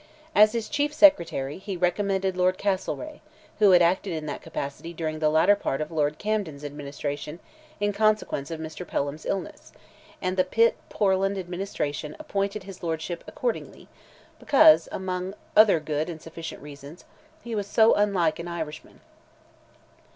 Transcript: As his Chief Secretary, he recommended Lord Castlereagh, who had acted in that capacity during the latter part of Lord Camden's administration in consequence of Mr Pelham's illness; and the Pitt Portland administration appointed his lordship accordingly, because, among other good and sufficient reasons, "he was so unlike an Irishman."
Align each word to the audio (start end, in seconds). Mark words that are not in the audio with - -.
As 0.33 0.53
his 0.53 0.67
Chief 0.67 0.91
Secretary, 0.95 1.59
he 1.59 1.77
recommended 1.77 2.35
Lord 2.35 2.57
Castlereagh, 2.57 3.19
who 3.59 3.69
had 3.69 3.83
acted 3.83 4.13
in 4.13 4.25
that 4.25 4.41
capacity 4.41 4.93
during 4.95 5.19
the 5.19 5.29
latter 5.29 5.55
part 5.55 5.79
of 5.79 5.91
Lord 5.91 6.17
Camden's 6.17 6.65
administration 6.65 7.39
in 7.79 7.93
consequence 7.93 8.49
of 8.49 8.59
Mr 8.59 8.83
Pelham's 8.87 9.27
illness; 9.27 9.71
and 10.19 10.37
the 10.37 10.43
Pitt 10.43 10.75
Portland 10.89 11.37
administration 11.37 12.15
appointed 12.17 12.63
his 12.63 12.81
lordship 12.81 13.23
accordingly, 13.27 13.87
because, 14.39 14.89
among 14.91 15.35
other 15.55 15.79
good 15.79 16.09
and 16.09 16.19
sufficient 16.19 16.63
reasons, 16.63 17.05
"he 17.43 17.53
was 17.53 17.67
so 17.67 17.93
unlike 17.93 18.39
an 18.39 18.47
Irishman." 18.47 19.01